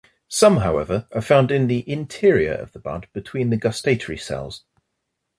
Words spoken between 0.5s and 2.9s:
however, are found in the interior of the